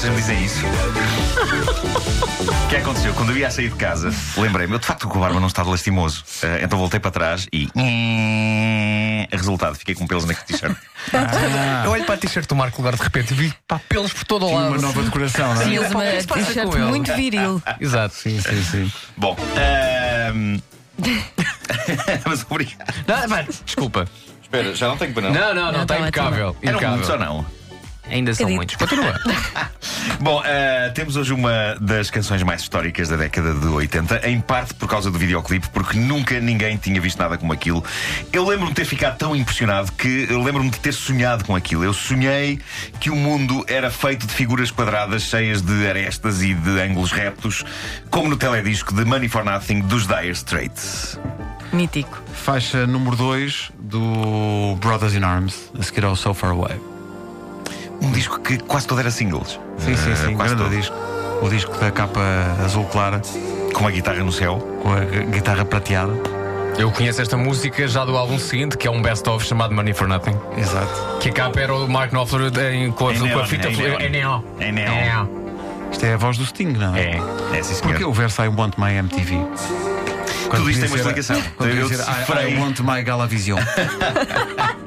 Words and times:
vocês 0.00 0.14
me 0.14 0.18
dizem 0.18 0.44
isso. 0.44 0.64
O 2.64 2.68
que 2.68 2.76
aconteceu? 2.76 3.12
Quando 3.12 3.32
eu 3.32 3.36
ia 3.36 3.48
a 3.48 3.50
sair 3.50 3.68
de 3.68 3.76
casa, 3.76 4.10
lembrei-me, 4.34 4.72
eu 4.72 4.78
de 4.78 4.86
facto 4.86 5.04
o 5.04 5.18
barba 5.18 5.38
não 5.38 5.46
estava 5.46 5.68
lastimoso. 5.68 6.24
Eh, 6.42 6.60
então 6.62 6.78
voltei 6.78 6.98
para 6.98 7.10
trás 7.10 7.46
e. 7.52 7.68
Resultado, 9.30 9.74
fiquei 9.74 9.94
com 9.94 10.06
pelos 10.06 10.24
na 10.24 10.32
t-shirt. 10.32 10.74
Eu 11.84 11.90
olho 11.90 12.04
para 12.04 12.14
a 12.14 12.18
t-shirt 12.18 12.48
do 12.48 12.56
Marco 12.56 12.78
Lugar 12.78 12.96
de 12.96 13.02
repente 13.02 13.32
e 13.32 13.36
vi 13.36 13.54
pá, 13.68 13.78
pelos 13.90 14.10
por 14.14 14.24
todo 14.24 14.46
o 14.46 14.54
lado. 14.54 14.68
Uma 14.68 14.78
nova 14.78 15.02
decoração, 15.02 15.54
não 15.54 15.60
é? 15.60 15.64
Que 15.66 15.76
é 15.76 15.80
uma 15.80 16.04
que 16.06 16.26
passa 16.26 16.46
t-shirt 16.46 16.74
muito 16.78 17.14
viril. 17.14 17.62
Exato. 17.78 18.14
Sim, 18.14 18.40
sim, 18.40 18.62
sim. 18.62 18.92
Bom, 19.18 19.36
ehm, 19.58 20.62
mas 22.24 22.46
obrigado. 22.48 22.94
Não, 23.06 23.28
mano, 23.28 23.48
desculpa. 23.66 24.08
Espera, 24.42 24.74
já 24.74 24.88
não 24.88 24.96
tenho 24.96 25.12
para 25.12 25.22
não. 25.24 25.32
Não, 25.32 25.54
não, 25.54 25.72
não, 25.72 25.82
está 25.82 25.94
tá 25.96 26.00
impecável. 26.00 26.56
Impecável. 26.62 26.88
muitos 26.88 27.10
ou 27.10 27.18
não? 27.18 27.59
Ainda 28.08 28.34
são 28.34 28.46
Acredito. 28.46 28.56
muitos. 28.56 28.76
Continua. 28.76 29.14
Bom, 30.20 30.42
eh, 30.44 30.90
temos 30.94 31.16
hoje 31.16 31.32
uma 31.32 31.76
das 31.80 32.10
canções 32.10 32.42
mais 32.42 32.62
históricas 32.62 33.08
da 33.08 33.16
década 33.16 33.54
de 33.54 33.66
80, 33.66 34.28
em 34.28 34.40
parte 34.40 34.74
por 34.74 34.88
causa 34.88 35.10
do 35.10 35.18
videoclipe, 35.18 35.68
porque 35.68 35.98
nunca 35.98 36.40
ninguém 36.40 36.76
tinha 36.76 37.00
visto 37.00 37.18
nada 37.18 37.38
como 37.38 37.52
aquilo. 37.52 37.84
Eu 38.32 38.44
lembro-me 38.46 38.70
de 38.70 38.76
ter 38.76 38.84
ficado 38.84 39.16
tão 39.16 39.34
impressionado 39.36 39.92
que 39.92 40.26
eu 40.28 40.42
lembro-me 40.42 40.70
de 40.70 40.78
ter 40.80 40.92
sonhado 40.92 41.44
com 41.44 41.54
aquilo. 41.54 41.84
Eu 41.84 41.92
sonhei 41.92 42.60
que 42.98 43.10
o 43.10 43.16
mundo 43.16 43.64
era 43.68 43.90
feito 43.90 44.26
de 44.26 44.32
figuras 44.32 44.70
quadradas 44.70 45.22
cheias 45.22 45.62
de 45.62 45.86
arestas 45.88 46.42
e 46.42 46.52
de 46.54 46.80
ângulos 46.80 47.12
retos, 47.12 47.64
como 48.10 48.28
no 48.28 48.36
teledisco 48.36 48.92
de 48.94 49.04
Money 49.04 49.28
for 49.28 49.44
Nothing 49.44 49.80
dos 49.82 50.06
Dire 50.06 50.30
Straits. 50.30 51.18
Mítico. 51.72 52.20
Faixa 52.32 52.86
número 52.86 53.14
2 53.16 53.70
do 53.78 54.76
Brothers 54.80 55.14
in 55.14 55.22
Arms, 55.22 55.70
a 55.78 55.82
seguir 55.82 56.04
ao 56.04 56.16
So 56.16 56.34
Far 56.34 56.50
Away. 56.50 56.89
Um 58.00 58.10
disco 58.12 58.40
que 58.40 58.58
quase 58.58 58.86
todo 58.86 59.00
era 59.00 59.10
singles. 59.10 59.58
Sim, 59.78 59.96
sim, 59.96 60.12
Eh, 60.12 60.16
sim, 60.16 60.34
quase 60.36 60.54
grande 60.54 60.70
todo. 60.70 60.76
disco. 60.80 60.96
O 61.42 61.48
disco 61.48 61.76
da 61.78 61.90
capa 61.90 62.20
azul 62.64 62.84
clara, 62.86 63.20
Com 63.74 63.86
a 63.86 63.90
guitarra 63.90 64.22
no 64.22 64.32
céu. 64.32 64.58
com 64.82 64.92
a 64.92 65.00
gu- 65.00 65.26
guitarra 65.30 65.64
prateada. 65.64 66.12
Eu 66.78 66.90
conheço 66.90 67.20
esta 67.20 67.36
música 67.36 67.86
já 67.88 68.04
do 68.04 68.16
álbum 68.16 68.38
seguinte, 68.38 68.76
que 68.76 68.86
é 68.86 68.90
um 68.90 69.02
best-of 69.02 69.44
chamado 69.46 69.74
Money 69.74 69.92
for 69.92 70.08
Nothing. 70.08 70.34
Exato. 70.56 71.18
Que 71.20 71.28
a 71.28 71.32
capa 71.32 71.60
era 71.60 71.74
o 71.74 71.88
Mark 71.88 72.10
Knopfler 72.12 72.50
em, 72.72 72.90
com, 72.92 73.08
a, 73.08 73.14
Em 73.14 73.18
com 73.28 73.38
a 73.38 73.46
fita. 73.46 73.68
em 73.68 73.74
flu- 73.74 73.84
neon. 74.10 74.40
É 74.58 74.72
neon. 74.72 74.94
Neon. 74.94 75.26
Isto 75.92 76.06
é 76.06 76.14
a 76.14 76.16
voz 76.16 76.38
do 76.38 76.46
Sting, 76.46 76.72
não 76.72 76.94
é? 76.94 77.00
É. 77.00 77.20
É, 77.58 77.62
sim, 77.62 77.74
senhor. 77.74 77.82
Porquê 77.90 78.04
o 78.04 78.12
verso 78.12 78.42
I 78.42 78.48
want 78.48 78.74
my 78.78 78.92
MTV? 78.94 79.36
Quando 80.48 80.62
Tudo 80.62 80.70
isto 80.70 80.80
tem 80.80 80.88
uma 80.90 80.96
explicação. 80.96 81.42
Quando 81.56 81.70
Eu 81.70 81.82
podia 81.88 81.98
ser, 81.98 82.42
I. 82.48 82.54
I 82.54 82.58
want 82.58 82.80
my 82.80 83.02
Galavision. 83.02 83.58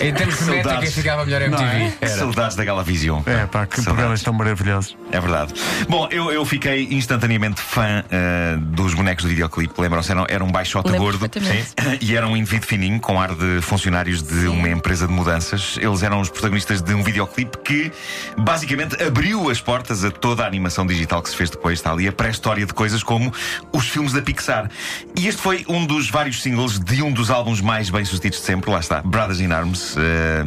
Em 0.00 0.12
termos 0.14 0.38
de 0.38 0.44
Saudades. 0.44 0.72
métrica 0.72 0.92
ficava 0.92 1.24
melhor 1.24 1.40
Não 1.48 1.58
MTV. 1.58 1.76
é? 1.76 1.92
Era. 2.00 2.16
Saudades 2.16 2.56
da 2.56 2.64
Galavision. 2.64 3.22
É 3.26 3.46
pá, 3.46 3.66
que 3.66 3.76
Saudades. 3.76 3.84
programas 3.84 4.22
tão 4.22 4.32
maravilhosos. 4.32 4.96
É 5.12 5.20
verdade. 5.20 5.54
Bom, 5.88 6.08
eu, 6.10 6.30
eu 6.30 6.44
fiquei 6.44 6.88
instantaneamente 6.90 7.60
fã 7.60 8.04
eh, 8.10 8.56
dos 8.58 8.94
bonecos 8.94 9.24
do 9.24 9.28
videoclipe. 9.30 9.74
Lembram-se? 9.80 10.10
Era, 10.12 10.24
era 10.28 10.44
um 10.44 10.50
baixote 10.50 10.90
gordo 10.96 11.28
e 12.00 12.16
era 12.16 12.26
um 12.26 12.36
indivíduo 12.36 12.66
fininho 12.66 13.00
com 13.00 13.20
ar 13.20 13.34
de 13.34 13.60
funcionários 13.62 14.22
de 14.22 14.46
uma 14.48 14.68
empresa 14.68 15.06
de 15.06 15.12
mudanças. 15.12 15.76
Eles 15.80 16.02
eram 16.02 16.20
os 16.20 16.28
protagonistas 16.30 16.80
de 16.82 16.94
um 16.94 17.02
videoclipe 17.02 17.58
que 17.58 17.92
basicamente 18.36 19.00
abriu 19.02 19.50
as 19.50 19.60
portas 19.60 20.04
a 20.04 20.10
toda 20.10 20.44
a 20.44 20.46
animação 20.46 20.86
digital 20.86 21.22
que 21.22 21.30
se 21.30 21.36
fez 21.36 21.50
depois. 21.50 21.78
Está 21.78 21.92
ali 21.92 22.08
a 22.08 22.12
pré-história 22.12 22.64
de 22.64 22.72
coisas 22.72 23.02
como 23.02 23.32
os 23.72 23.88
filmes 23.88 24.12
da 24.12 24.22
Pixar. 24.22 24.70
E 25.16 25.26
este 25.28 25.40
foi 25.40 25.64
um 25.68 25.84
dos 25.84 26.08
vários 26.10 26.42
singles 26.42 26.78
de 26.78 27.02
um 27.02 27.12
dos 27.12 27.30
álbuns 27.30 27.60
mais 27.60 27.90
bem-sucedidos 27.90 28.38
de 28.40 28.44
sempre. 28.44 28.70
Lá 28.70 28.80
está, 28.80 29.02
Brothers 29.02 29.40
in 29.40 29.52
Arms. 29.52 29.89
Eh, 29.96 30.44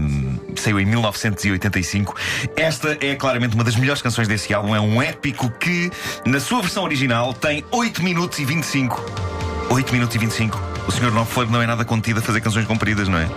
saiu 0.56 0.80
em 0.80 0.86
1985. 0.86 2.16
Esta 2.56 2.98
é 3.02 3.16
claramente 3.16 3.56
uma 3.56 3.64
das 3.64 3.76
melhores 3.76 4.02
canções 4.02 4.28
desse 4.28 4.54
álbum. 4.54 4.76
É 4.76 4.80
um 4.80 5.02
épico 5.02 5.50
que, 5.60 5.92
na 6.26 6.40
sua 6.40 6.62
versão 6.62 6.84
original, 6.84 7.34
tem 7.34 7.64
8 7.72 8.04
minutos 8.04 8.40
e 8.40 8.46
25. 8.46 9.04
8 9.70 9.94
minutos 9.94 10.16
e 10.16 10.20
25. 10.20 10.62
O 10.88 10.92
Sr. 10.92 11.12
Knopfler 11.12 11.50
não 11.50 11.62
é 11.62 11.66
nada 11.66 11.86
contido 11.86 12.20
a 12.20 12.22
fazer 12.22 12.42
canções 12.42 12.66
compridas, 12.66 13.08
não 13.08 13.18
é? 13.18 13.28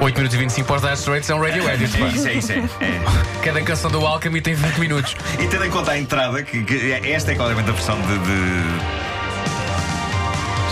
8 0.00 0.16
minutos 0.16 0.34
e 0.34 0.38
25 0.38 0.66
para 0.66 0.76
os 0.76 0.82
Dire 0.82 0.94
Straits 0.94 1.30
é 1.30 1.34
um 1.34 1.40
radio 1.40 1.68
edit. 1.70 2.02
É 2.02 2.06
isso, 2.08 2.28
é 2.28 2.32
isso, 2.34 2.52
é. 2.52 2.56
é. 2.58 3.00
Cada 3.42 3.62
canção 3.62 3.90
do 3.90 4.04
Alchemy 4.06 4.40
tem 4.40 4.54
20 4.54 4.76
minutos. 4.78 5.16
E 5.40 5.46
tendo 5.46 5.64
em 5.64 5.70
conta 5.70 5.92
a 5.92 5.98
entrada, 5.98 6.42
que, 6.42 6.62
que 6.62 6.92
esta 6.92 7.32
é 7.32 7.34
claramente 7.34 7.70
a 7.70 7.72
versão 7.72 7.96
de. 8.02 8.18
de- 8.18 9.04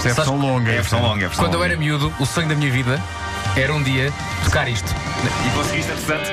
é 0.04 0.10
a 0.10 0.14
versão 0.14 0.36
longa. 0.36 0.70
É 0.70 0.78
a 0.78 0.80
versão 0.80 1.00
longa. 1.00 1.22
é 1.22 1.24
a 1.24 1.28
versão 1.28 1.44
Quando 1.44 1.54
eu 1.54 1.60
longa. 1.60 1.72
era 1.72 1.78
miúdo, 1.80 2.12
o 2.18 2.26
sonho 2.26 2.48
da 2.48 2.54
minha 2.56 2.70
vida 2.70 3.00
era 3.56 3.72
um 3.72 3.82
dia 3.82 4.10
tocar 4.44 4.68
isto. 4.68 4.90
E 5.46 5.50
conseguiste, 5.56 5.92
entretanto? 5.92 6.30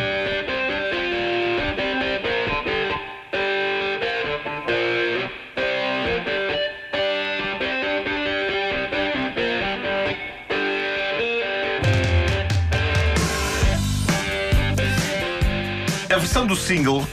A 16.11 16.17
versão 16.17 16.47
do 16.47 16.55
single 16.55 17.05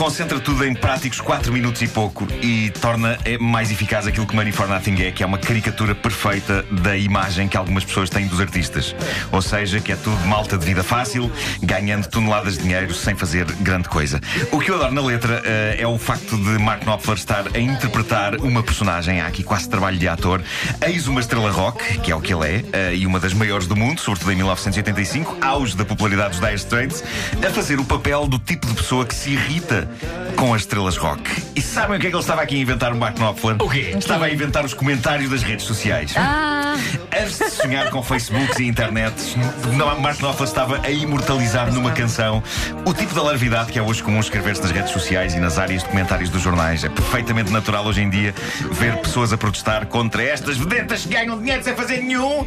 concentra 0.00 0.40
tudo 0.40 0.64
em 0.64 0.72
práticos 0.72 1.20
4 1.20 1.52
minutos 1.52 1.82
e 1.82 1.86
pouco 1.86 2.26
e 2.40 2.70
torna 2.80 3.18
eh, 3.22 3.36
mais 3.36 3.70
eficaz 3.70 4.06
aquilo 4.06 4.26
que 4.26 4.34
Money 4.34 4.50
for 4.50 4.66
Nothing 4.66 5.02
é, 5.02 5.10
que 5.10 5.22
é 5.22 5.26
uma 5.26 5.36
caricatura 5.36 5.94
perfeita 5.94 6.64
da 6.70 6.96
imagem 6.96 7.46
que 7.46 7.54
algumas 7.54 7.84
pessoas 7.84 8.08
têm 8.08 8.26
dos 8.26 8.40
artistas. 8.40 8.96
Ou 9.30 9.42
seja, 9.42 9.78
que 9.78 9.92
é 9.92 9.96
tudo 9.96 10.16
malta 10.26 10.56
de 10.56 10.64
vida 10.64 10.82
fácil, 10.82 11.30
ganhando 11.62 12.06
toneladas 12.06 12.56
de 12.56 12.62
dinheiro 12.62 12.94
sem 12.94 13.14
fazer 13.14 13.44
grande 13.60 13.90
coisa. 13.90 14.22
O 14.50 14.58
que 14.58 14.70
eu 14.70 14.76
adoro 14.76 14.94
na 14.94 15.02
letra 15.02 15.42
eh, 15.44 15.76
é 15.80 15.86
o 15.86 15.98
facto 15.98 16.34
de 16.34 16.58
Mark 16.58 16.82
Knopfler 16.82 17.18
estar 17.18 17.44
a 17.54 17.58
interpretar 17.58 18.36
uma 18.36 18.62
personagem, 18.62 19.20
há 19.20 19.26
aqui 19.26 19.42
quase 19.42 19.68
trabalho 19.68 19.98
de 19.98 20.08
ator, 20.08 20.42
eis 20.80 21.08
uma 21.08 21.20
estrela 21.20 21.50
rock, 21.50 21.98
que 21.98 22.10
é 22.10 22.16
o 22.16 22.22
que 22.22 22.32
ele 22.32 22.46
é, 22.46 22.64
eh, 22.72 22.94
e 22.96 23.06
uma 23.06 23.20
das 23.20 23.34
maiores 23.34 23.66
do 23.66 23.76
mundo, 23.76 24.00
sobretudo 24.00 24.32
em 24.32 24.36
1985, 24.36 25.36
auge 25.42 25.76
da 25.76 25.84
popularidade 25.84 26.30
dos 26.30 26.40
Dire 26.40 26.54
Straits, 26.54 27.04
a 27.46 27.50
fazer 27.50 27.78
o 27.78 27.84
papel 27.84 28.26
do 28.26 28.38
tipo 28.38 28.66
de 28.66 28.72
pessoa 28.72 29.04
que 29.04 29.14
se 29.14 29.32
irrita 29.32 29.89
com 30.36 30.54
as 30.54 30.62
estrelas 30.62 30.96
rock. 30.96 31.22
E 31.54 31.60
sabem 31.62 31.96
o 31.96 32.00
que 32.00 32.06
é 32.06 32.10
que 32.10 32.16
ele 32.16 32.22
estava 32.22 32.42
aqui 32.42 32.56
a 32.56 32.58
inventar, 32.58 32.92
o 32.92 32.96
Mark 32.96 33.16
Knopfler? 33.18 33.56
O 33.60 33.68
quê? 33.68 33.94
Estava 33.96 34.26
a 34.26 34.30
inventar 34.30 34.64
os 34.64 34.74
comentários 34.74 35.30
das 35.30 35.42
redes 35.42 35.66
sociais. 35.66 36.12
Ah, 36.16 36.76
Antes 37.12 37.38
de 37.38 37.50
sonhar 37.50 37.90
com 37.90 38.02
Facebooks 38.02 38.58
e 38.58 38.64
internets, 38.66 39.34
não, 39.76 40.00
Mark 40.00 40.18
Knopfler 40.18 40.48
estava 40.48 40.80
a 40.82 40.90
imortalizar 40.90 41.72
numa 41.72 41.90
canção 41.92 42.42
o 42.84 42.94
tipo 42.94 43.12
de 43.12 43.20
alarvidade 43.20 43.72
que 43.72 43.78
é 43.78 43.82
hoje 43.82 44.02
comum 44.02 44.20
escrever-se 44.20 44.62
nas 44.62 44.70
redes 44.70 44.90
sociais 44.92 45.34
e 45.34 45.40
nas 45.40 45.58
áreas 45.58 45.82
de 45.82 45.88
comentários 45.88 46.30
dos 46.30 46.40
jornais. 46.42 46.84
É 46.84 46.88
perfeitamente 46.88 47.50
natural 47.50 47.84
hoje 47.86 48.00
em 48.00 48.08
dia 48.10 48.34
ver 48.70 48.96
pessoas 48.98 49.32
a 49.32 49.38
protestar 49.38 49.86
contra 49.86 50.22
estas 50.22 50.56
vedetas 50.56 51.02
que 51.02 51.08
ganham 51.08 51.38
dinheiro 51.38 51.62
sem 51.62 51.74
fazer 51.74 51.98
nenhum 51.98 52.46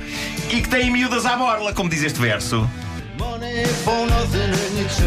e 0.50 0.62
que 0.62 0.70
têm 0.70 0.90
miúdas 0.90 1.26
à 1.26 1.36
borla, 1.36 1.74
como 1.74 1.90
diz 1.90 2.04
este 2.04 2.20
verso. 2.20 2.68
Money 3.20 3.66
for 3.84 4.08
nothing 4.08 4.52
and 4.52 4.82
it's 4.82 4.98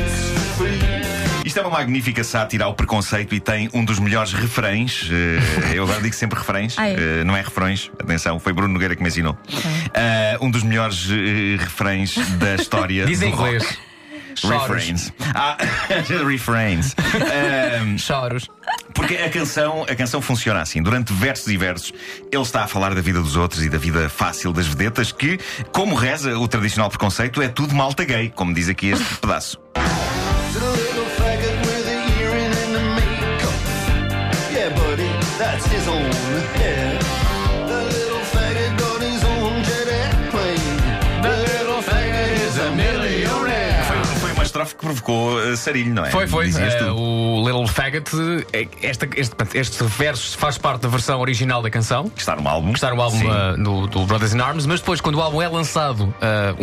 free. 0.57 1.26
Isto 1.47 1.61
é 1.61 1.63
uma 1.63 1.71
magnífica 1.79 2.25
sátira 2.25 2.65
ao 2.65 2.75
preconceito 2.75 3.33
e 3.33 3.39
tem 3.39 3.71
um 3.73 3.85
dos 3.85 4.01
melhores 4.01 4.33
refrões. 4.33 5.09
eh, 5.13 5.77
eu 5.77 5.85
agora 5.85 6.03
digo 6.03 6.13
sempre 6.13 6.37
refrões, 6.37 6.77
eh, 6.77 7.23
não 7.23 7.37
é 7.37 7.41
refrões, 7.41 7.89
atenção, 8.01 8.41
foi 8.41 8.53
Bruno 8.53 8.73
Nogueira 8.75 8.97
que 8.97 9.03
me 9.03 9.09
ensinou. 9.09 9.39
Eh, 9.95 10.37
um 10.41 10.51
dos 10.51 10.65
melhores 10.65 11.07
refrões 11.57 12.17
da 12.39 12.57
história. 12.57 13.07
Diz 13.07 13.23
em 13.23 13.31
rock. 13.31 13.55
inglês. 13.55 13.79
Choros. 14.35 14.61
Refrains. 14.69 15.13
Ah, 15.35 15.57
refrains. 16.29 16.95
Ahm, 17.81 17.97
Choros. 17.97 18.51
porque 18.93 19.15
a 19.15 19.31
canção, 19.31 19.85
a 19.89 19.95
canção 19.95 20.21
funciona 20.21 20.61
assim. 20.61 20.83
Durante 20.83 21.13
versos 21.13 21.47
e 21.47 21.57
versos, 21.57 21.93
ele 22.31 22.43
está 22.43 22.65
a 22.65 22.67
falar 22.67 22.93
da 22.95 23.01
vida 23.01 23.21
dos 23.21 23.37
outros 23.37 23.65
e 23.65 23.71
da 23.71 23.79
vida 23.79 24.11
fácil 24.11 24.53
das 24.53 24.67
vedetas, 24.67 25.11
que, 25.13 25.39
como 25.73 25.95
reza 25.95 26.37
o 26.39 26.47
tradicional 26.49 26.91
preconceito, 26.91 27.41
é 27.41 27.49
tudo 27.49 27.75
malta 27.75 28.05
gay, 28.05 28.31
como 28.35 28.53
diz 28.53 28.69
aqui 28.69 28.89
este 28.89 29.15
pedaço. 29.17 29.59
own 35.89 36.11
head. 36.59 36.86
Provocou 44.87 45.37
uh, 45.39 45.57
sarilho, 45.57 45.93
não 45.95 46.05
é? 46.05 46.11
Foi, 46.11 46.27
foi. 46.27 46.51
Tu. 46.51 46.85
o 46.95 47.43
Little 47.45 47.67
Faggot, 47.67 48.11
eh, 48.53 48.67
esta, 48.83 49.09
este, 49.15 49.35
este 49.55 49.85
verso 49.85 50.37
faz 50.39 50.57
parte 50.59 50.83
da 50.83 50.89
versão 50.89 51.21
original 51.21 51.63
da 51.63 51.71
canção. 51.71 52.09
Que 52.09 52.21
está 52.21 52.35
no 52.37 52.49
álbum. 52.49 52.69
que 52.73 52.79
está 52.79 52.91
no 52.95 53.01
álbum 53.01 53.19
uh, 53.27 53.57
do, 53.63 53.87
do 53.87 54.07
Brothers 54.07 54.35
in 54.35 54.41
Arms, 54.41 54.67
mas 54.67 54.81
depois, 54.81 55.01
quando 55.01 55.17
o 55.17 55.21
álbum 55.21 55.41
é 55.43 55.49
lançado, 55.49 56.03
uh, 56.05 56.15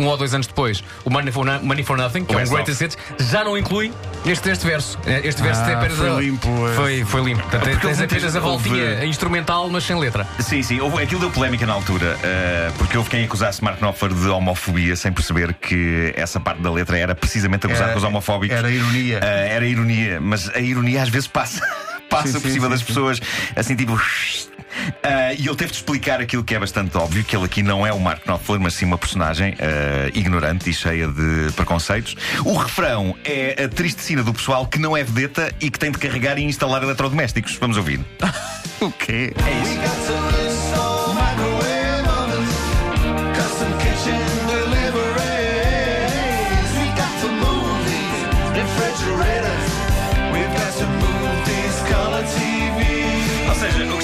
um 0.02 0.06
ou 0.06 0.16
dois 0.16 0.34
anos 0.34 0.46
depois, 0.46 0.82
o 1.04 1.10
Money 1.10 1.32
for, 1.32 1.44
No- 1.44 1.62
Money 1.62 1.84
for 1.84 1.96
Nothing, 1.96 2.24
que 2.24 2.34
O 2.34 2.38
é 2.38 2.44
um 2.44 2.48
Greatest 2.48 2.80
Hits, 2.82 2.98
já 3.30 3.44
não 3.44 3.56
inclui 3.56 3.92
este, 4.26 4.48
este 4.50 4.66
verso. 4.66 4.98
Este 5.06 5.42
verso 5.42 5.60
Ah, 5.62 5.64
tem 5.66 5.74
apenas 5.74 5.96
foi 5.98 6.10
a, 6.10 6.14
limpo, 6.14 6.48
é. 6.68 6.72
Foi, 6.74 7.04
foi 7.04 7.22
limpo. 7.22 7.42
Portanto, 7.42 7.62
Porque 7.70 7.86
tens 7.86 8.00
apenas 8.00 8.36
a 8.36 8.40
voltinha 8.40 8.90
houve- 8.94 9.06
instrumental, 9.06 9.68
mas 9.70 9.84
sem 9.84 9.98
letra. 9.98 10.26
Sim, 10.40 10.62
sim, 10.62 10.80
houve, 10.80 11.02
aquilo 11.02 11.20
deu 11.20 11.30
polémica 11.30 11.66
na 11.66 11.72
altura, 11.74 12.16
uh, 12.16 12.72
porque 12.78 12.96
houve 12.96 13.10
quem 13.10 13.24
acusasse 13.24 13.62
Mark 13.62 13.78
Knopfler 13.80 14.12
de 14.14 14.28
homofobia 14.28 14.96
sem 14.96 15.12
perceber 15.12 15.54
que 15.54 16.12
essa 16.16 16.40
parte 16.40 16.60
da 16.62 16.70
letra 16.70 16.98
era 16.98 17.14
precisamente 17.14 17.66
acusar 17.66 17.84
Era- 17.84 17.92
com 17.92 17.98
os 17.98 18.04
homofóbicos. 18.14 18.56
era 18.56 18.70
ironia. 18.70 19.18
Uh, 19.18 19.24
era 19.24 19.66
ironia, 19.66 20.20
mas 20.20 20.48
a 20.54 20.60
ironia 20.60 21.02
às 21.02 21.08
vezes 21.08 21.26
passa, 21.26 21.60
passa 22.08 22.28
Sim, 22.28 22.40
por 22.40 22.48
sim, 22.48 22.54
cima 22.54 22.66
sim, 22.66 22.70
das 22.70 22.80
sim. 22.80 22.86
pessoas, 22.86 23.20
assim 23.56 23.76
tipo. 23.76 23.94
Uh, 23.94 25.32
e 25.38 25.46
ele 25.46 25.54
teve 25.54 25.70
de 25.70 25.76
explicar 25.76 26.20
aquilo 26.20 26.42
que 26.42 26.54
é 26.54 26.58
bastante 26.58 26.96
óbvio: 26.96 27.22
que 27.24 27.36
ele 27.36 27.44
aqui 27.44 27.62
não 27.62 27.86
é 27.86 27.92
o 27.92 28.00
Mark 28.00 28.24
Knopfler, 28.24 28.60
mas 28.60 28.74
sim 28.74 28.84
uma 28.84 28.98
personagem 28.98 29.52
uh, 29.52 30.10
ignorante 30.18 30.68
e 30.68 30.74
cheia 30.74 31.06
de 31.06 31.52
preconceitos. 31.54 32.16
O 32.44 32.54
refrão 32.56 33.16
é 33.24 33.64
a 33.64 33.68
triste 33.68 34.02
cena 34.02 34.22
do 34.22 34.34
pessoal 34.34 34.66
que 34.66 34.78
não 34.78 34.96
é 34.96 35.04
vedeta 35.04 35.52
e 35.60 35.70
que 35.70 35.78
tem 35.78 35.92
de 35.92 35.98
carregar 35.98 36.38
e 36.38 36.42
instalar 36.42 36.82
eletrodomésticos. 36.82 37.56
Vamos 37.56 37.76
ouvir. 37.76 38.00
O 38.80 38.90
quê? 38.90 39.32
É 39.36 39.62
isso. 39.62 40.43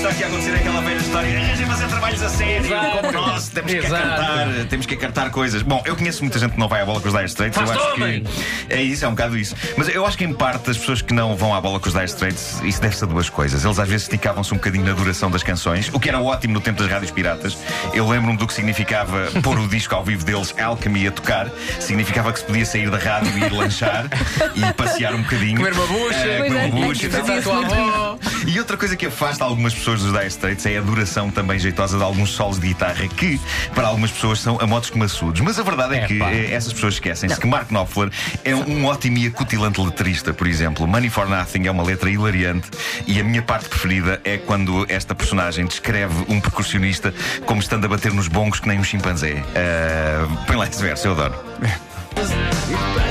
Está 0.01 0.09
aqui 0.11 0.25
a 0.25 0.27
acontecer 0.29 0.51
é 0.53 0.57
aquela 0.57 0.81
velha 0.81 0.97
história. 0.99 1.39
Arranjem 1.41 1.67
fazer 1.67 1.87
trabalhos 1.89 2.23
a 2.23 2.29
sério, 2.31 2.69
como 3.03 3.13
nós, 3.13 3.49
temos 3.51 3.71
que 3.73 3.79
Exato. 3.79 3.95
acartar, 4.03 4.49
temos 4.69 4.87
que 4.87 4.95
acartar 4.95 5.31
coisas. 5.31 5.63
Bom, 5.63 5.83
eu 5.85 5.95
conheço 5.95 6.23
muita 6.23 6.39
gente 6.39 6.53
que 6.53 6.59
não 6.59 6.69
vai 6.69 6.81
à 6.81 6.87
bola 6.87 7.01
com 7.01 7.09
os 7.09 7.13
Dire 7.15 7.27
Straits. 7.27 7.57
Faz 7.57 7.71
eu 7.71 7.77
acho 7.77 7.95
homem. 7.95 8.23
que 8.23 8.73
é 8.75 8.83
isso, 8.83 9.05
é 9.05 9.09
um 9.09 9.11
bocado 9.11 9.37
isso. 9.37 9.55
Mas 9.77 9.89
eu 9.89 10.07
acho 10.07 10.17
que 10.17 10.25
em 10.25 10.33
parte 10.33 10.71
as 10.71 10.79
pessoas 10.79 11.03
que 11.03 11.13
não 11.13 11.37
vão 11.37 11.55
à 11.55 11.61
bola 11.61 11.79
com 11.79 11.87
os 11.87 11.93
Dire 11.93 12.07
Straits, 12.07 12.61
isso 12.65 12.81
deve-se 12.81 13.05
a 13.05 13.07
duas 13.07 13.29
coisas. 13.29 13.63
Eles 13.63 13.79
às 13.79 13.89
vezes 13.89 14.03
esticavam-se 14.05 14.53
um 14.55 14.57
bocadinho 14.57 14.87
na 14.87 14.93
duração 14.93 15.31
das 15.31 15.43
canções, 15.43 15.91
o 15.93 16.01
que 16.01 16.09
era 16.09 16.19
ótimo 16.21 16.55
no 16.55 16.61
tempo 16.61 16.81
das 16.83 16.91
rádios 16.91 17.11
piratas. 17.11 17.59
Eu 17.93 18.09
lembro-me 18.09 18.39
do 18.39 18.47
que 18.47 18.55
significava 18.55 19.27
pôr 19.43 19.59
o 19.59 19.69
disco 19.69 19.95
ao 19.95 20.03
vivo 20.03 20.25
deles, 20.25 20.55
Alchemy, 20.59 21.09
a 21.09 21.13
tocar. 21.13 21.51
Significava 21.79 22.33
que 22.33 22.39
se 22.39 22.45
podia 22.47 22.65
sair 22.65 22.89
da 22.91 22.97
rádio 22.99 23.37
e 23.37 23.45
ir 23.45 23.53
lanchar 23.53 24.07
e 24.55 24.73
passear 24.73 25.15
um 25.15 25.23
bocadinho. 25.23 25.57
Comer 25.59 25.73
uma 25.75 25.87
bucha. 25.87 26.17
Eh, 26.27 26.39
Pois 26.39 26.49
comer 26.49 26.61
é, 26.63 26.67
uma 26.67 26.85
é 26.85 26.89
bucha. 26.89 27.07
a 27.07 27.43
tua 27.43 27.59
avó. 27.59 28.10
E 28.47 28.59
outra 28.59 28.77
coisa 28.77 28.97
que 28.97 29.07
afasta 29.07 29.45
algumas 29.45 29.75
pessoas 29.75 30.03
dos 30.03 30.13
Dire 30.13 30.27
Straits 30.27 30.67
é 30.67 30.79
a 30.79 30.81
duração 30.81 31.31
também 31.31 31.59
jeitosa 31.59 31.97
de 31.99 32.03
alguns 32.03 32.31
solos 32.31 32.59
de 32.59 32.69
guitarra 32.69 33.07
que, 33.09 33.41
para 33.75 33.89
algumas 33.89 34.11
pessoas, 34.11 34.41
são 34.41 34.59
a 34.61 34.67
modos 34.67 34.91
maçudos. 34.93 35.41
Mas 35.41 35.59
a 35.59 35.63
verdade 35.63 35.95
é, 35.95 35.99
É, 35.99 36.07
que 36.07 36.19
pá. 36.19 36.31
eh, 36.31 36.53
essas 36.53 36.73
pessoas 36.73 36.95
esquecem-se 36.95 37.39
que 37.39 37.47
Mark 37.47 37.69
Knopfler 37.71 38.11
é 38.45 38.55
um 38.55 38.85
ótimo 38.87 39.19
e 39.19 39.27
acutilante 39.27 39.81
letrista, 39.81 40.33
por 40.33 40.47
exemplo. 40.47 40.87
Money 40.87 41.11
for 41.11 41.29
Nothing 41.29 41.67
é 41.67 41.71
uma 41.71 41.83
letra 41.83 42.11
hilariante 42.11 42.69
e 43.07 43.21
a 43.21 43.25
minha 43.25 43.43
parte 43.43 43.69
preferida 43.69 44.21
é 44.25 44.37
quando 44.39 44.85
esta 44.89 45.15
personagem 45.15 45.67
descreve 45.67 46.25
um 46.29 46.41
percussionista 46.41 47.15
como 47.47 47.61
estando 47.61 47.85
a 47.85 47.89
bater 47.89 48.13
nos 48.13 48.29
bongos 48.29 48.61
que 48.61 48.69
nem 48.69 48.79
um 48.79 48.85
chimpanzé. 48.85 49.43
Eh, 49.55 50.27
põe 50.47 50.57
lá 50.57 50.67
esse 50.67 50.83
verso, 50.83 51.07
eu 51.09 51.13
adoro. 51.13 51.35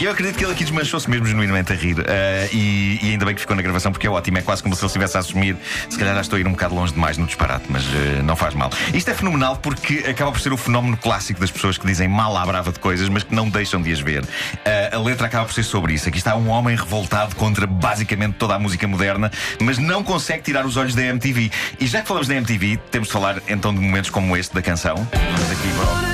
E 0.00 0.04
eu 0.04 0.12
acredito 0.12 0.38
que 0.38 0.44
ele 0.44 0.52
aqui 0.52 0.62
desmanchou-se 0.62 1.10
mesmo 1.10 1.26
genuinamente 1.26 1.72
a 1.72 1.76
rir. 1.76 1.96
Eh, 2.06 2.48
e, 2.52 3.00
e 3.02 3.10
ainda 3.10 3.24
bem 3.24 3.34
que 3.34 3.40
ficou 3.40 3.56
na 3.56 3.62
gravação 3.62 3.90
porque 3.90 4.06
é 4.06 4.10
ótimo. 4.10 4.38
É 4.38 4.42
quase 4.42 4.62
como 4.62 4.76
se 4.76 4.80
ele 4.80 4.86
estivesse 4.86 5.16
a 5.16 5.20
assumir. 5.20 5.56
Se 5.90 5.98
calhar 5.98 6.14
já 6.14 6.20
estou 6.20 6.36
a 6.36 6.40
ir 6.40 6.46
um 6.46 6.52
bocado 6.52 6.72
longe 6.72 6.92
demais 6.92 7.18
no 7.18 7.26
disparate, 7.26 7.64
mas 7.68 7.82
eh, 7.82 8.22
não 8.22 8.36
faz 8.36 8.54
mal. 8.54 8.70
Isto 8.94 9.10
é 9.10 9.14
fenomenal 9.14 9.56
porque 9.56 10.04
acaba 10.08 10.30
por 10.30 10.40
ser 10.40 10.52
o 10.52 10.56
fenómeno 10.56 10.96
clássico 10.96 11.40
das 11.40 11.50
pessoas 11.50 11.76
que 11.76 11.84
dizem 11.84 12.06
mal 12.06 12.36
à 12.36 12.46
brava 12.46 12.70
de 12.70 12.78
coisas, 12.78 13.08
mas 13.08 13.24
que 13.24 13.34
não 13.34 13.48
deixam 13.48 13.82
de 13.82 13.92
as 13.92 13.98
ver. 13.98 14.24
Eh, 14.64 14.90
a 14.92 14.98
letra 14.98 15.26
acaba 15.26 15.46
por 15.46 15.54
ser 15.54 15.64
sobre 15.64 15.94
isso. 15.94 16.08
Aqui 16.08 16.18
está 16.18 16.36
um 16.36 16.48
homem 16.48 16.76
revoltado 16.76 17.34
contra 17.34 17.66
basicamente 17.66 18.34
toda 18.34 18.54
a 18.54 18.58
música 18.58 18.86
moderna, 18.86 19.32
mas 19.60 19.78
não 19.78 20.04
consegue 20.04 20.44
tirar 20.44 20.64
os 20.64 20.76
olhos 20.76 20.94
da 20.94 21.02
MTV. 21.02 21.50
E 21.80 21.86
já 21.88 22.02
que 22.02 22.06
falamos 22.06 22.28
da 22.28 22.36
MTV, 22.36 22.78
temos 22.92 23.08
de 23.08 23.12
falar 23.12 23.42
então 23.48 23.74
de 23.74 23.80
momentos 23.80 24.10
como 24.10 24.36
este 24.36 24.54
da 24.54 24.62
canção. 24.62 24.94
Vamos 24.94 25.50
aqui 25.50 25.68
para 25.76 26.07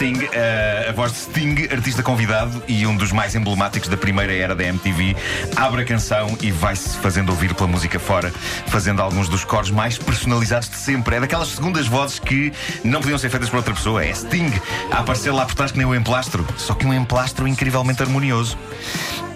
Sting, 0.00 0.30
eh, 0.32 0.86
a 0.88 0.92
voz 0.92 1.12
de 1.12 1.18
Sting, 1.18 1.68
artista 1.70 2.02
convidado 2.02 2.62
e 2.66 2.86
um 2.86 2.96
dos 2.96 3.12
mais 3.12 3.34
emblemáticos 3.34 3.86
da 3.86 3.98
primeira 3.98 4.32
era 4.32 4.54
da 4.54 4.64
MTV, 4.64 5.14
abre 5.54 5.82
a 5.82 5.84
canção 5.84 6.38
e 6.40 6.50
vai-se 6.50 6.96
fazendo 6.96 7.28
ouvir 7.28 7.52
pela 7.52 7.68
música 7.68 8.00
fora, 8.00 8.32
fazendo 8.68 9.02
alguns 9.02 9.28
dos 9.28 9.44
cores 9.44 9.70
mais 9.70 9.98
personalizados 9.98 10.70
de 10.70 10.76
sempre. 10.76 11.16
É 11.16 11.20
daquelas 11.20 11.48
segundas 11.48 11.86
vozes 11.86 12.18
que 12.18 12.50
não 12.82 13.02
podiam 13.02 13.18
ser 13.18 13.28
feitas 13.28 13.50
por 13.50 13.58
outra 13.58 13.74
pessoa. 13.74 14.02
É 14.02 14.10
Sting 14.14 14.50
a 14.90 15.00
aparecer 15.00 15.32
lá 15.32 15.44
por 15.44 15.54
trás 15.54 15.70
que 15.70 15.76
nem 15.76 15.86
um 15.86 15.94
emplastro, 15.94 16.46
só 16.56 16.72
que 16.72 16.86
um 16.86 16.94
emplastro 16.94 17.46
incrivelmente 17.46 18.02
harmonioso. 18.02 18.56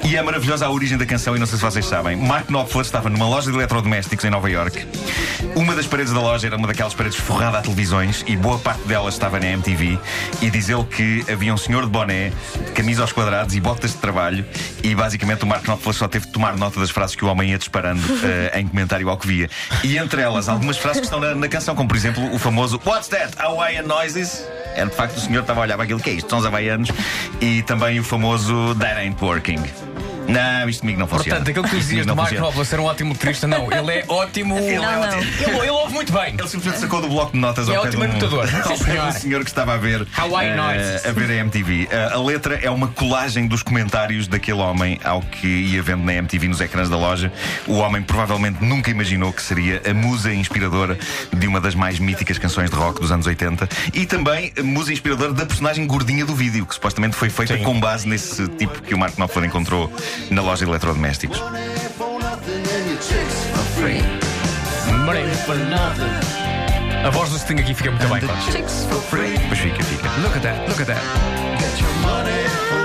E 0.03 0.17
é 0.17 0.23
maravilhosa 0.23 0.67
a 0.67 0.71
origem 0.71 0.99
da 0.99 1.07
canção, 1.07 1.37
e 1.37 1.39
não 1.39 1.47
sei 1.47 1.59
se 1.59 1.65
vocês 1.65 1.85
sabem. 1.87 2.17
Mark 2.17 2.47
Knopfler 2.49 2.85
estava 2.85 3.09
numa 3.09 3.27
loja 3.27 3.51
de 3.51 3.57
eletrodomésticos 3.57 4.25
em 4.25 4.31
Nova 4.31 4.51
York. 4.51 4.87
Uma 5.55 5.75
das 5.75 5.87
paredes 5.87 6.13
da 6.13 6.21
loja 6.21 6.47
era 6.47 6.57
uma 6.57 6.67
daquelas 6.67 6.95
paredes 6.95 7.19
forrada 7.19 7.59
a 7.59 7.63
televisões 7.63 8.25
e 8.27 8.37
boa 8.37 8.59
parte 8.59 8.83
delas 8.87 9.15
estava 9.15 9.39
na 9.39 9.47
MTV. 9.47 9.99
E 10.43 10.51
diz 10.51 10.69
ele 10.69 10.85
que 10.85 11.25
havia 11.31 11.55
um 11.55 11.57
senhor 11.57 11.85
de 11.85 11.91
boné, 11.91 12.33
de 12.67 12.73
camisa 12.73 13.03
aos 13.03 13.13
quadrados 13.13 13.55
e 13.55 13.61
botas 13.61 13.93
de 13.93 13.99
trabalho. 13.99 14.45
E 14.83 14.95
basicamente 14.95 15.45
o 15.45 15.47
Mark 15.47 15.65
Knopfler 15.65 15.95
só 15.95 16.09
teve 16.09 16.27
de 16.27 16.33
tomar 16.33 16.57
nota 16.57 16.81
das 16.81 16.91
frases 16.91 17.17
que 17.17 17.25
o 17.25 17.29
homem 17.29 17.51
ia 17.51 17.59
disparando 17.59 18.03
eh, 18.25 18.61
em 18.61 18.67
comentário 18.67 19.09
ao 19.09 19.17
que 19.17 19.27
via. 19.27 19.51
E 19.83 19.97
entre 19.97 20.21
elas, 20.21 20.49
algumas 20.49 20.77
frases 20.77 21.01
que 21.01 21.07
estão 21.07 21.21
na, 21.21 21.35
na 21.35 21.49
canção, 21.49 21.75
como 21.75 21.89
por 21.89 21.97
exemplo 21.97 22.35
o 22.35 22.39
famoso 22.39 22.81
What's 22.85 23.09
that? 23.09 23.35
Hawaiian 23.39 23.85
noises? 23.85 24.45
É 24.75 24.85
de 24.85 24.95
facto 24.95 25.17
o 25.17 25.21
senhor 25.21 25.41
estava 25.41 25.61
a 25.61 25.63
olhar 25.63 25.77
para 25.77 25.85
aquilo 25.85 26.01
que 26.01 26.11
é 26.11 26.13
isto, 26.15 26.29
são 26.29 26.39
os 26.39 26.47
havaianos. 26.47 26.91
E 27.41 27.63
também 27.63 27.99
o 27.99 28.05
famoso 28.05 28.75
That 28.77 28.99
ain't 28.99 29.23
working. 29.23 29.63
Não, 30.29 30.69
isto 30.69 30.81
comigo 30.81 30.99
não 30.99 31.07
funciona. 31.07 31.37
Portanto, 31.37 31.49
aquilo 31.51 31.65
que 31.65 31.71
tu 31.71 31.77
dizias 31.77 32.07
do 32.07 32.09
não 32.11 32.17
Mark. 32.17 32.33
Knopfler 32.35 32.67
ser 32.67 32.81
um 32.81 32.85
ótimo 32.85 33.13
letrista, 33.13 33.47
não. 33.47 33.71
Ele 33.73 33.91
é 33.93 34.05
ótimo. 34.09 34.57
Ele 34.59 34.73
é 34.75 34.79
Não, 34.79 34.93
não. 34.93 35.01
ótimo. 35.03 35.23
Ele, 35.23 35.59
ele 35.59 35.71
ouve 35.71 35.93
muito 35.95 36.13
bem. 36.13 36.35
Ele 36.39 36.49
simplesmente 36.49 36.81
sacou 36.81 37.01
do 37.01 37.09
bloco 37.09 37.33
de 37.33 37.39
notas 37.39 37.69
é 37.69 37.75
ao 37.75 37.83
pé 37.83 37.89
ótimo 37.89 38.03
de 38.05 38.09
um- 38.09 38.11
anotador. 38.13 38.49
Ao 38.65 38.79
pé 38.79 39.03
um 39.03 39.13
senhor. 39.13 39.43
que 39.45 39.51
estava 39.51 39.75
a 39.75 39.77
ver 39.77 40.07
Hawaii 40.17 40.55
Noises. 40.57 41.05
a 41.07 41.13
ver 41.13 41.31
a 41.31 41.35
MTV. 41.35 41.89
Eh, 41.91 42.09
a 42.13 42.19
letra 42.19 42.59
é 42.63 42.71
uma 42.71 42.89
colagem 42.89 43.47
dos 43.47 43.63
comentários 43.63 44.27
daquele 44.27 44.59
homem 44.61 44.99
ao 45.05 45.21
que 45.21 45.47
ia 45.47 45.83
vendo 45.83 46.03
na 46.05 46.15
MTV 46.15 46.49
nos 46.49 46.61
ecrãs 46.61 46.89
da 46.89 46.97
loja. 46.97 47.33
O 47.67 47.75
homem 47.75 48.03
provavelmente 48.03 48.65
nunca 48.65 48.91
imaginou 48.91 49.33
que 49.33 49.43
seria 49.43 49.83
a 49.89 49.93
musa 49.95 50.33
inspiradora 50.33 50.99
de 51.33 51.47
uma 51.47 51.61
das 51.61 51.75
mais 51.75 51.99
míticas 51.99 52.39
canções 52.39 52.71
de 52.71 52.77
rock 52.77 53.01
dos 53.01 53.13
anos 53.13 53.27
80 53.27 53.69
e 53.93 54.07
também 54.07 54.53
a 54.59 54.63
musa 54.63 54.93
inspiradora 54.93 55.33
da 55.33 55.45
personagem 55.47 55.87
gordinha 55.87 56.25
do 56.25 56.35
vídeo, 56.35 56.65
que 56.67 56.75
supostamente 56.75 57.15
foi 57.17 57.29
feita 57.31 57.57
Sim. 57.57 57.63
com 57.63 57.79
base 57.79 58.09
nesse 58.09 58.47
tipo 58.49 58.81
que 58.83 58.95
o 58.95 58.99
Mark 58.99 59.15
Knopfler 59.17 59.45
encontrou 59.47 59.93
na 60.31 60.43
loja 60.43 60.65
de 60.65 60.71
eletrodomésticos. 60.71 61.43
A 67.05 67.11
voz 67.11 67.31
do 67.31 67.39
Sting 67.39 67.61
aqui 67.61 67.75
fica 67.75 67.91
muito 67.91 68.07
bem, 68.09 68.21
free. 69.11 69.39
Pois 69.49 69.61
fica, 69.61 69.83
fica. 69.85 70.09
Look 70.23 70.37
at 70.37 70.43
that, 70.43 70.69
look 70.69 70.81
at 70.81 70.87
that. 70.87 72.84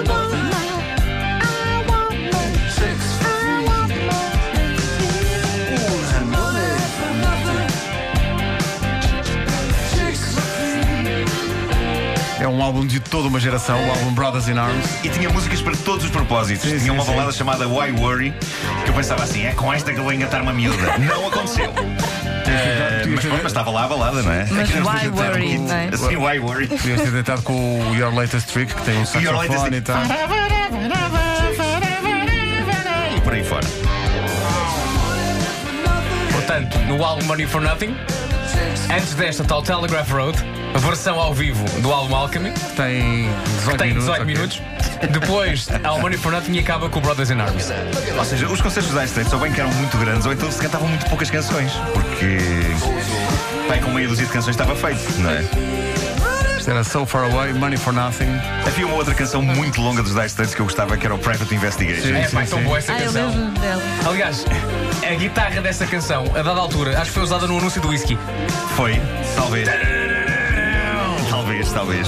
É 12.39 12.47
um 12.47 12.61
álbum 12.63 12.85
de 12.85 12.99
toda 12.99 13.27
uma 13.27 13.39
geração, 13.39 13.77
o 13.85 13.89
álbum 13.89 14.13
Brothers 14.13 14.47
in 14.47 14.57
Arms. 14.57 14.85
E 15.03 15.09
tinha 15.09 15.29
músicas 15.29 15.61
para 15.61 15.75
todos 15.75 16.05
os 16.05 16.11
propósitos. 16.11 16.63
Sim, 16.63 16.77
tinha 16.77 16.79
sim, 16.79 16.89
uma 16.89 17.03
sim. 17.03 17.11
balada 17.11 17.31
chamada 17.33 17.67
Why 17.67 17.91
Worry, 17.91 18.33
que 18.85 18.89
eu 18.89 18.93
pensava 18.93 19.23
assim: 19.23 19.45
é 19.45 19.51
com 19.51 19.73
esta 19.73 19.91
que 19.91 19.99
eu 19.99 20.03
vou 20.03 20.13
engatar 20.13 20.41
uma 20.41 20.53
miúda. 20.53 20.77
Não 20.99 21.27
aconteceu. 21.27 21.73
Eh, 22.47 23.03
mas, 23.07 23.25
mas 23.25 23.45
estava 23.45 23.69
lá 23.69 23.83
a 23.83 23.87
balada, 23.87 24.23
não 24.23 24.31
é? 24.31 24.47
Mas 24.49 24.69
why 24.71 25.07
worry, 25.09 25.57
não 25.59 25.75
é? 25.75 25.89
Assim, 25.93 26.15
why 26.15 26.39
worry? 26.39 26.67
Podias 26.67 27.01
ter 27.01 27.11
tentado 27.11 27.43
com 27.43 27.53
o 27.53 27.95
Your 27.95 28.13
Latest 28.13 28.51
Trick, 28.51 28.73
que 28.73 28.81
tem 28.81 28.97
um 28.97 29.05
saxofone 29.05 29.77
e 29.77 29.81
tal. 29.81 30.01
E 33.15 33.21
por 33.21 33.33
aí 33.33 33.43
fora. 33.43 33.67
Portanto, 36.31 36.79
no 36.87 37.03
álbum 37.03 37.23
Money 37.25 37.45
for 37.45 37.61
Nothing, 37.61 37.95
antes 38.91 39.13
desta 39.13 39.43
tal 39.43 39.61
Telegraph 39.61 40.09
Road, 40.11 40.43
versão 40.77 41.19
ao 41.19 41.33
vivo 41.33 41.63
do 41.81 41.91
álbum 41.91 42.15
Alchemy, 42.15 42.51
Tem 42.75 43.29
18 43.57 43.71
que 43.71 43.77
tem 43.77 43.87
minutos. 43.89 44.05
18 44.05 44.21
ok. 44.21 44.25
minutos, 44.25 44.61
Depois 45.11 45.67
há 45.83 45.93
o 45.93 46.01
Money 46.01 46.17
for 46.17 46.31
Nothing 46.31 46.53
e 46.53 46.59
acaba 46.59 46.89
com 46.89 46.99
o 46.99 47.01
Brothers 47.01 47.31
in 47.31 47.39
Arms. 47.39 47.71
Ou 48.17 48.25
seja, 48.25 48.47
os 48.47 48.61
concertos 48.61 48.93
da 48.93 49.03
Straits 49.05 49.33
ou 49.33 49.39
bem 49.39 49.51
que 49.51 49.59
eram 49.61 49.71
muito 49.73 49.97
grandes 49.97 50.25
ou 50.25 50.33
então 50.33 50.51
se 50.51 50.59
cantavam 50.61 50.87
muito 50.87 51.05
poucas 51.07 51.29
canções. 51.29 51.71
Porque. 51.93 52.37
Bem, 53.69 53.81
com 53.81 53.91
meia 53.91 54.07
dúzia 54.07 54.25
de 54.25 54.31
canções 54.31 54.55
estava 54.55 54.75
feito, 54.75 55.19
não 55.19 55.29
é? 55.29 55.43
Isto 56.57 56.71
era 56.71 56.83
So 56.83 57.05
Far 57.05 57.23
Away, 57.31 57.53
Money 57.53 57.77
for 57.77 57.93
Nothing. 57.93 58.29
Havia 58.67 58.85
uma 58.85 58.95
outra 58.95 59.13
canção 59.13 59.41
muito 59.41 59.79
longa 59.81 60.01
dos 60.03 60.13
Dire 60.13 60.25
Straits 60.25 60.53
que 60.55 60.61
eu 60.61 60.65
gostava, 60.65 60.97
que 60.97 61.05
era 61.05 61.15
o 61.15 61.19
Private 61.19 61.53
Investigation. 61.55 62.01
Sim. 62.01 62.15
É 62.15 62.27
pá, 62.27 62.45
tão 62.45 62.61
boa 62.63 62.77
essa 62.77 62.91
Ah, 62.93 62.99
eu 62.99 63.05
canção. 63.05 63.29
lembro 63.29 63.59
dela. 63.61 63.81
Aliás, 64.07 64.45
a 65.09 65.13
guitarra 65.15 65.61
dessa 65.61 65.85
canção, 65.87 66.25
a 66.35 66.41
dada 66.41 66.59
altura, 66.59 66.97
acho 66.97 67.05
que 67.05 67.11
foi 67.13 67.23
usada 67.23 67.47
no 67.47 67.57
anúncio 67.57 67.79
do 67.81 67.87
whisky. 67.89 68.17
Foi, 68.75 68.99
talvez. 69.35 69.69
Talvez, 71.73 72.07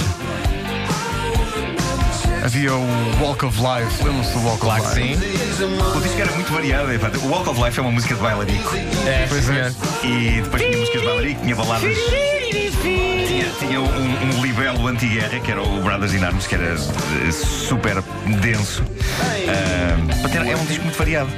Havia 2.44 2.74
o 2.74 2.86
Walk 3.20 3.44
of 3.44 3.56
Life. 3.58 4.02
Lembram-se 4.04 4.32
do 4.32 4.44
Walk 4.44 4.60
Claro 4.60 4.82
of 4.82 5.00
Life? 5.00 5.16
sim. 5.18 5.66
O 5.96 6.00
disco 6.00 6.20
era 6.20 6.32
muito 6.32 6.52
variado. 6.52 6.92
epá. 6.92 7.10
O 7.22 7.28
Walk 7.28 7.48
of 7.48 7.62
Life 7.62 7.78
é 7.78 7.82
uma 7.82 7.92
música 7.92 8.14
de 8.14 8.20
bailarico. 8.20 8.74
É, 9.06 9.26
Pois 9.28 9.48
é. 9.48 9.72
E 10.02 10.40
depois 10.42 10.62
tinha 10.62 10.76
músicas 10.78 11.00
de 11.00 11.06
bailarico, 11.06 11.40
tinha 11.42 11.54
baladas. 11.56 11.96
Tinha, 12.82 13.50
tinha 13.60 13.80
um, 13.80 14.36
um 14.38 14.42
libelo 14.44 14.86
anti-guerra, 14.88 15.38
que 15.40 15.50
era 15.52 15.62
o 15.62 15.80
Brothers 15.82 16.14
in 16.14 16.24
Arms, 16.24 16.46
que 16.46 16.54
era 16.56 16.74
eh, 16.74 17.32
super 17.32 18.02
denso. 18.40 18.82
Era- 20.34 20.48
é 20.50 20.56
um 20.56 20.64
disco 20.64 20.82
muito 20.84 20.98
variado. 20.98 21.30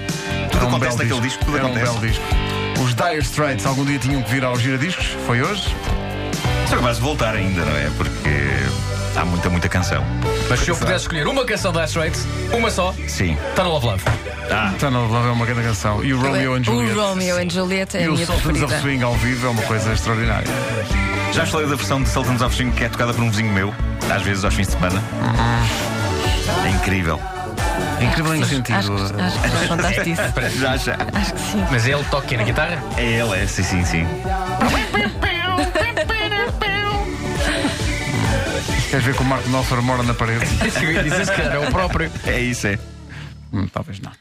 Tudo 0.50 0.56
Era 0.56 0.64
um 0.64 0.68
acontece 0.68 0.96
naquele 0.98 1.20
disco, 1.20 1.44
tudo 1.44 1.56
Era 1.58 1.66
um 1.66 1.70
acontece. 1.70 1.92
belo 1.92 2.06
disco. 2.06 2.24
Os 2.82 2.94
Dire 2.94 3.18
Straits 3.22 3.66
algum 3.66 3.84
dia 3.84 3.98
tinham 3.98 4.22
que 4.22 4.30
vir 4.30 4.44
ao 4.44 4.58
giradiscos. 4.58 5.06
Foi 5.26 5.42
hoje? 5.42 5.74
Só 6.68 6.76
que 6.76 6.82
vais 6.82 6.98
voltar 6.98 7.34
ainda, 7.34 7.64
não 7.64 7.76
é? 7.76 7.90
Porque 7.96 8.30
há 9.16 9.24
muita, 9.24 9.48
muita 9.50 9.68
canção. 9.68 10.04
Mas 10.48 10.60
se 10.60 10.70
eu 10.70 10.76
pudesse 10.76 11.04
escolher 11.04 11.26
uma 11.26 11.44
canção 11.44 11.72
da 11.72 11.84
Straits, 11.84 12.26
uma 12.52 12.70
só, 12.70 12.94
Sim. 13.06 13.36
Tunnel 13.54 13.72
of 13.72 13.86
Love. 13.86 14.02
Ah, 14.50 14.72
Tunnel 14.78 15.04
of 15.04 15.12
Love 15.12 15.28
é 15.28 15.30
uma 15.32 15.46
grande 15.46 15.62
canção. 15.62 16.04
E 16.04 16.12
o 16.12 16.20
Romeo 16.20 16.54
and 16.54 16.64
Juliet. 16.64 16.96
O 16.96 17.00
Romeo 17.08 17.36
and 17.38 17.50
Juliet 17.50 17.94
é 17.96 17.98
a 17.98 18.02
E 18.02 18.08
o 18.08 18.12
minha 18.14 18.26
Sultans 18.26 18.62
of. 18.62 18.74
Swing 18.80 19.02
ao 19.04 19.14
vivo 19.14 19.46
é 19.46 19.50
uma 19.50 19.62
coisa 19.62 19.92
extraordinária. 19.92 20.46
já 21.32 21.46
falei 21.46 21.66
da 21.68 21.76
versão 21.76 22.02
de 22.02 22.08
Sultans 22.08 22.40
of 22.42 22.54
Swing 22.54 22.72
que 22.72 22.84
é 22.84 22.88
tocada 22.88 23.12
por 23.14 23.22
um 23.22 23.30
vizinho 23.30 23.52
meu, 23.52 23.74
às 24.14 24.22
vezes 24.22 24.44
aos 24.44 24.54
fins 24.54 24.66
de 24.68 24.72
semana. 24.74 25.02
É 26.64 26.70
incrível. 26.70 27.20
É 28.00 28.04
incrível 28.04 28.34
em 28.34 28.40
que 28.42 28.48
sentido? 28.48 28.76
Acho, 28.76 28.90
que- 28.92 29.20
acho 29.22 29.40
que 29.40 29.48
já 29.48 29.68
contaste 29.68 30.10
isso. 30.10 30.22
Já, 30.60 30.76
já. 30.76 30.96
Acho 31.14 31.32
que 31.34 31.40
sim. 31.40 31.64
Mas 31.70 31.86
ele 31.86 32.04
toca 32.10 32.36
na 32.36 32.42
guitarra? 32.42 32.82
É 32.96 33.02
ele, 33.04 33.42
é, 33.42 33.46
sim, 33.46 33.62
sim, 33.62 33.84
sim. 33.84 34.06
Queres 38.94 39.06
ver 39.06 39.16
que 39.16 39.22
o 39.22 39.26
Marco 39.26 39.48
Knopfler 39.48 39.82
mora 39.82 40.04
na 40.04 40.14
parede? 40.14 40.46
Dizes 41.02 41.28
que 41.28 41.40
era 41.40 41.60
o 41.60 41.66
próprio. 41.66 42.08
É 42.24 42.38
isso, 42.40 42.68
é. 42.68 42.78
Hum, 43.52 43.66
talvez 43.66 43.98
não. 43.98 44.12